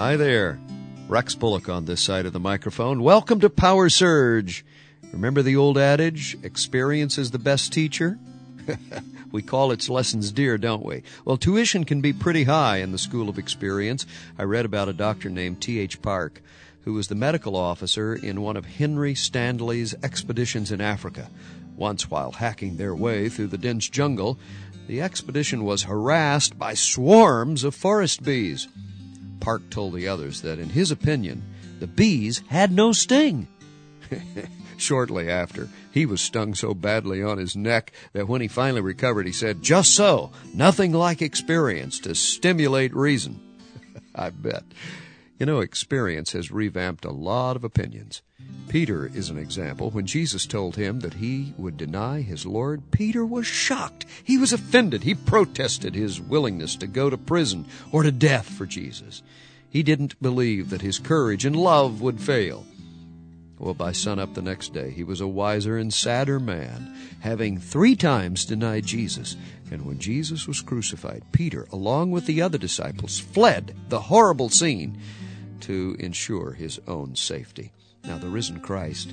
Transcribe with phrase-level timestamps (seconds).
[0.00, 0.58] Hi there.
[1.08, 3.02] Rex Bullock on this side of the microphone.
[3.02, 4.64] Welcome to Power Surge.
[5.12, 8.18] Remember the old adage, experience is the best teacher?
[9.30, 11.02] we call its lessons dear, don't we?
[11.26, 14.06] Well, tuition can be pretty high in the School of Experience.
[14.38, 16.00] I read about a doctor named T.H.
[16.00, 16.40] Parke
[16.84, 21.28] who was the medical officer in one of Henry Stanley's expeditions in Africa.
[21.76, 24.38] Once, while hacking their way through the dense jungle,
[24.86, 28.66] the expedition was harassed by swarms of forest bees.
[29.40, 31.42] Parke told the others that, in his opinion,
[31.80, 33.48] the bees had no sting.
[34.76, 39.26] Shortly after, he was stung so badly on his neck that when he finally recovered,
[39.26, 43.40] he said, Just so, nothing like experience to stimulate reason.
[44.14, 44.64] I bet.
[45.40, 48.20] You know, experience has revamped a lot of opinions.
[48.68, 49.88] Peter is an example.
[49.88, 54.04] When Jesus told him that he would deny his Lord, Peter was shocked.
[54.22, 55.02] He was offended.
[55.02, 59.22] He protested his willingness to go to prison or to death for Jesus.
[59.70, 62.66] He didn't believe that his courage and love would fail.
[63.58, 67.96] Well, by sunup the next day, he was a wiser and sadder man, having three
[67.96, 69.36] times denied Jesus.
[69.70, 74.98] And when Jesus was crucified, Peter, along with the other disciples, fled the horrible scene
[75.60, 77.72] to ensure his own safety.
[78.04, 79.12] Now, the risen Christ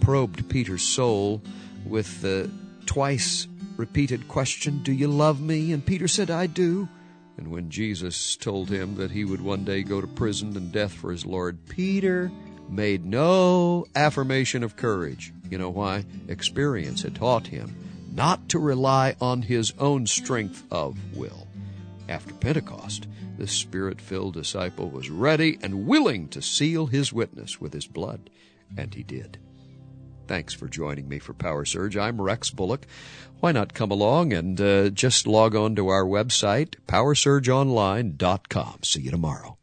[0.00, 1.42] probed Peter's soul
[1.84, 2.50] with the
[2.86, 5.72] twice repeated question, Do you love me?
[5.72, 6.88] And Peter said, I do.
[7.36, 10.92] And when Jesus told him that he would one day go to prison and death
[10.92, 12.30] for his Lord, Peter
[12.68, 15.32] made no affirmation of courage.
[15.50, 16.04] You know why?
[16.28, 17.74] Experience had taught him
[18.14, 21.48] not to rely on his own strength of will.
[22.08, 27.72] After Pentecost, the Spirit filled disciple was ready and willing to seal his witness with
[27.72, 28.30] his blood,
[28.76, 29.38] and he did.
[30.26, 31.96] Thanks for joining me for Power Surge.
[31.96, 32.86] I'm Rex Bullock.
[33.40, 38.78] Why not come along and uh, just log on to our website, powersurgeonline.com.
[38.82, 39.58] See you tomorrow.